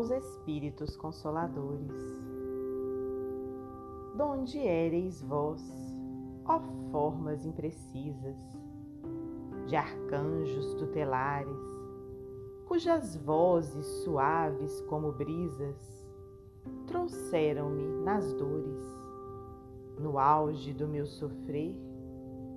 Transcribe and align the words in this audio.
aos 0.00 0.10
Espíritos 0.10 0.96
Consoladores. 0.96 1.92
Donde 4.16 4.58
éreis 4.58 5.20
vós, 5.20 5.62
ó 6.46 6.58
formas 6.90 7.44
imprecisas, 7.44 8.38
de 9.66 9.76
arcanjos 9.76 10.72
tutelares, 10.76 11.60
cujas 12.66 13.14
vozes 13.16 13.84
suaves 14.02 14.80
como 14.88 15.12
brisas 15.12 15.76
trouxeram-me 16.86 18.02
nas 18.02 18.32
dores, 18.32 18.82
no 19.98 20.18
auge 20.18 20.72
do 20.72 20.88
meu 20.88 21.04
sofrer, 21.04 21.76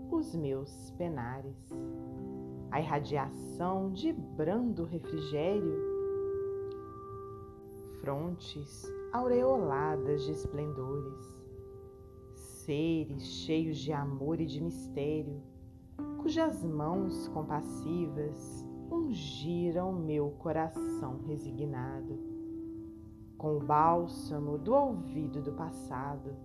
os 0.09 0.33
meus 0.33 0.91
penares. 0.91 1.69
A 2.71 2.79
irradiação 2.79 3.91
de 3.91 4.13
brando 4.13 4.85
refrigério, 4.85 5.92
frontes 8.03 8.83
aureoladas 9.13 10.23
de 10.23 10.31
esplendores, 10.33 11.25
seres 12.35 13.23
cheios 13.23 13.77
de 13.77 13.93
amor 13.93 14.41
e 14.41 14.45
de 14.45 14.61
mistério, 14.61 15.41
cujas 16.21 16.61
mãos 16.65 17.29
compassivas 17.29 18.67
ungiram 18.91 19.93
meu 19.93 20.31
coração 20.31 21.21
resignado, 21.25 22.19
com 23.37 23.55
o 23.55 23.61
bálsamo 23.61 24.57
do 24.57 24.73
ouvido 24.73 25.41
do 25.41 25.53
passado 25.53 26.35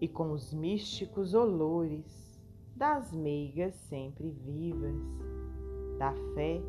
e 0.00 0.08
com 0.08 0.32
os 0.32 0.52
místicos 0.52 1.34
olores 1.34 2.36
das 2.74 3.12
meigas 3.12 3.76
sempre 3.88 4.28
vivas, 4.28 4.96
da 6.00 6.12
fé 6.34 6.60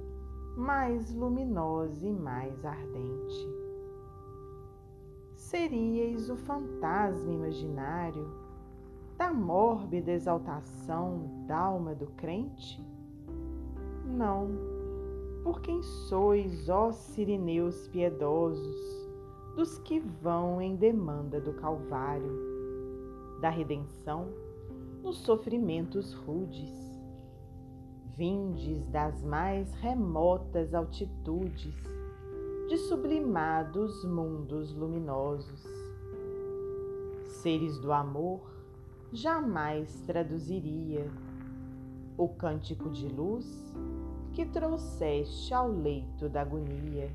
mais 0.56 1.12
luminosa 1.12 2.06
e 2.06 2.14
mais 2.14 2.64
ardente. 2.64 3.69
Seríeis 5.40 6.30
o 6.30 6.36
fantasma 6.36 7.32
imaginário 7.32 8.30
da 9.18 9.34
mórbida 9.34 10.12
exaltação 10.12 11.46
d'alma 11.48 11.96
do 11.96 12.08
crente? 12.08 12.86
Não, 14.06 14.50
por 15.42 15.62
quem 15.62 15.82
sois, 15.82 16.68
ó 16.68 16.92
sirineus 16.92 17.88
piedosos, 17.88 19.08
dos 19.56 19.80
que 19.80 20.00
vão 20.00 20.62
em 20.62 20.76
demanda 20.76 21.40
do 21.40 21.54
Calvário, 21.54 23.40
da 23.40 23.50
redenção 23.50 24.28
nos 25.02 25.20
sofrimentos 25.20 26.14
rudes. 26.14 26.70
Vindes 28.18 28.86
das 28.88 29.24
mais 29.24 29.74
remotas 29.76 30.74
altitudes, 30.74 31.74
de 32.70 32.78
sublimados 32.78 34.06
mundos 34.06 34.72
luminosos. 34.74 35.64
Seres 37.42 37.80
do 37.80 37.92
amor, 37.92 38.42
jamais 39.12 40.02
traduziria 40.06 41.12
o 42.16 42.30
cântico 42.30 42.92
de 42.92 43.08
luz 43.08 43.74
que 44.34 44.46
trouxeste 44.46 45.52
ao 45.52 45.68
leito 45.68 46.30
da 46.30 46.42
agonia, 46.42 47.12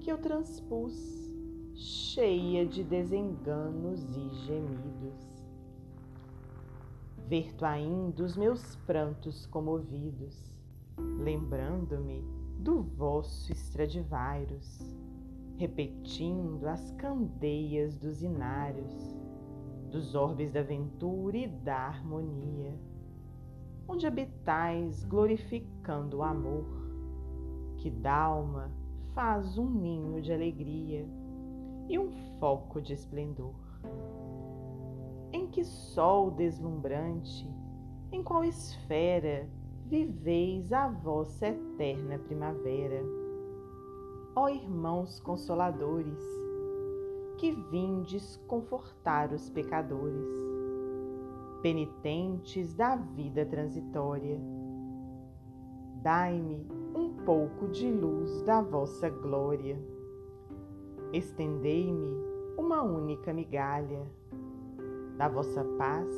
que 0.00 0.12
eu 0.12 0.18
transpus, 0.18 0.94
cheia 1.74 2.66
de 2.66 2.84
desenganos 2.84 4.14
e 4.14 4.28
gemidos 4.44 5.28
ver-tu 7.26 7.62
ainda 7.66 8.24
os 8.24 8.38
meus 8.38 8.74
prantos 8.86 9.44
comovidos, 9.46 10.34
lembrando-me 10.96 12.24
do 12.58 12.82
vosso 12.82 13.52
Stradivarius, 13.52 14.80
repetindo 15.56 16.66
as 16.66 16.90
candeias 16.92 17.96
dos 17.96 18.20
inários, 18.20 18.92
dos 19.90 20.16
orbes 20.16 20.50
da 20.50 20.62
ventura 20.62 21.36
e 21.36 21.46
da 21.46 21.76
harmonia, 21.76 22.74
onde 23.86 24.08
habitais 24.08 25.04
glorificando 25.04 26.18
o 26.18 26.22
amor, 26.24 26.66
que 27.76 27.90
d'alma 27.90 28.72
faz 29.14 29.56
um 29.56 29.70
ninho 29.70 30.20
de 30.20 30.32
alegria 30.32 31.06
e 31.88 31.96
um 31.96 32.10
foco 32.40 32.80
de 32.80 32.92
esplendor. 32.92 33.54
Em 35.32 35.46
que 35.46 35.64
sol 35.64 36.32
deslumbrante, 36.32 37.48
em 38.10 38.22
qual 38.22 38.44
esfera 38.44 39.48
viveis 39.88 40.70
a 40.70 40.86
vossa 40.86 41.46
eterna 41.46 42.18
primavera? 42.18 43.02
Ó 44.36 44.46
irmãos 44.50 45.18
consoladores, 45.20 46.22
que 47.38 47.52
vindes 47.52 48.36
confortar 48.46 49.32
os 49.32 49.48
pecadores, 49.48 50.28
penitentes 51.62 52.74
da 52.74 52.96
vida 52.96 53.46
transitória, 53.46 54.38
dai-me 56.02 56.66
um 56.94 57.24
pouco 57.24 57.68
de 57.68 57.90
luz 57.90 58.42
da 58.42 58.60
vossa 58.60 59.08
glória. 59.08 59.78
Estendei-me 61.14 62.14
uma 62.58 62.82
única 62.82 63.32
migalha 63.32 64.02
da 65.16 65.28
vossa 65.28 65.64
paz 65.78 66.14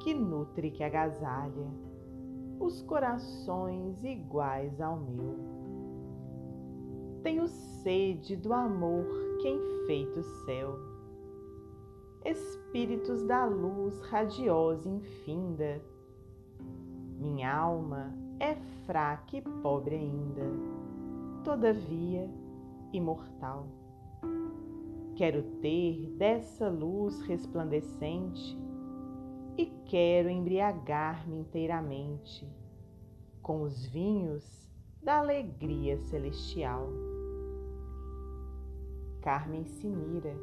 que 0.00 0.14
nutre 0.14 0.70
que 0.70 0.82
agasalha 0.82 1.91
os 2.64 2.80
corações 2.82 4.04
iguais 4.04 4.80
ao 4.80 4.96
meu. 4.96 5.36
Tenho 7.22 7.48
sede 7.48 8.36
do 8.36 8.52
amor 8.52 9.04
que 9.40 9.48
enfeita 9.48 10.20
o 10.20 10.44
céu. 10.44 10.78
Espíritos 12.24 13.24
da 13.24 13.44
luz 13.44 14.00
radiosa 14.02 14.88
infinda, 14.88 15.82
minha 17.18 17.52
alma 17.52 18.14
é 18.38 18.54
fraca 18.86 19.36
e 19.36 19.42
pobre 19.42 19.96
ainda, 19.96 20.44
todavia 21.42 22.30
imortal. 22.92 23.66
Quero 25.16 25.42
ter 25.60 26.14
dessa 26.16 26.68
luz 26.68 27.20
resplandecente 27.22 28.56
e 29.56 29.66
quero 29.86 30.28
embriagar-me 30.28 31.36
inteiramente 31.38 32.48
com 33.42 33.62
os 33.62 33.84
vinhos 33.86 34.44
da 35.02 35.18
alegria 35.18 35.98
celestial. 35.98 36.88
Carmen 39.20 39.64
Sinira, 39.64 40.34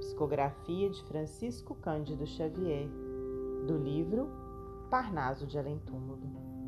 psicografia 0.00 0.90
de 0.90 1.02
Francisco 1.04 1.74
Cândido 1.76 2.26
Xavier, 2.26 2.88
do 3.66 3.76
livro 3.78 4.28
Parnaso 4.90 5.46
de 5.46 5.58
Além 5.58 5.78
Túmulo. 5.78 6.61